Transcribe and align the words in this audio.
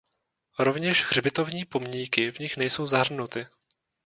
Rovněž 0.59 1.03
hřbitovní 1.05 1.65
pomníky 1.65 2.31
v 2.31 2.39
nich 2.39 2.57
nejsou 2.57 2.87
zahrnuty. 2.87 3.45